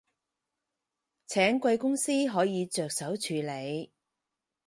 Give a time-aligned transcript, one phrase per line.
[1.27, 3.91] 請貴公司可以着手處理